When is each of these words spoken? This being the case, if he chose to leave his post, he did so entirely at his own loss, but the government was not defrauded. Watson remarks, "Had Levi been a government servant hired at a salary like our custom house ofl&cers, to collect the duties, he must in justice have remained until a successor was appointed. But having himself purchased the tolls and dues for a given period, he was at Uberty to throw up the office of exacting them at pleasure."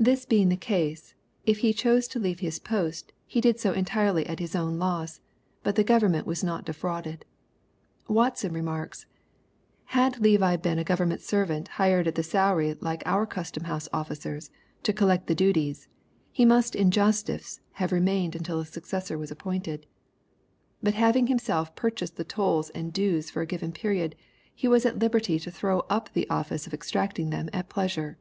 This 0.00 0.24
being 0.24 0.48
the 0.48 0.56
case, 0.56 1.16
if 1.44 1.58
he 1.58 1.72
chose 1.74 2.06
to 2.06 2.20
leave 2.20 2.38
his 2.38 2.60
post, 2.60 3.12
he 3.26 3.40
did 3.40 3.58
so 3.58 3.72
entirely 3.72 4.24
at 4.28 4.38
his 4.38 4.54
own 4.54 4.78
loss, 4.78 5.20
but 5.64 5.74
the 5.74 5.82
government 5.82 6.24
was 6.24 6.44
not 6.44 6.64
defrauded. 6.64 7.24
Watson 8.06 8.52
remarks, 8.52 9.06
"Had 9.86 10.20
Levi 10.20 10.54
been 10.58 10.78
a 10.78 10.84
government 10.84 11.20
servant 11.20 11.66
hired 11.66 12.06
at 12.06 12.16
a 12.16 12.22
salary 12.22 12.74
like 12.78 13.02
our 13.06 13.26
custom 13.26 13.64
house 13.64 13.88
ofl&cers, 13.92 14.50
to 14.84 14.92
collect 14.92 15.26
the 15.26 15.34
duties, 15.34 15.88
he 16.30 16.44
must 16.44 16.76
in 16.76 16.92
justice 16.92 17.58
have 17.72 17.90
remained 17.90 18.36
until 18.36 18.60
a 18.60 18.66
successor 18.66 19.18
was 19.18 19.32
appointed. 19.32 19.84
But 20.80 20.94
having 20.94 21.26
himself 21.26 21.74
purchased 21.74 22.14
the 22.14 22.22
tolls 22.22 22.70
and 22.70 22.92
dues 22.92 23.30
for 23.30 23.40
a 23.40 23.46
given 23.46 23.72
period, 23.72 24.14
he 24.54 24.68
was 24.68 24.86
at 24.86 25.00
Uberty 25.00 25.42
to 25.42 25.50
throw 25.50 25.80
up 25.90 26.12
the 26.12 26.30
office 26.30 26.68
of 26.68 26.72
exacting 26.72 27.30
them 27.30 27.50
at 27.52 27.68
pleasure." 27.68 28.16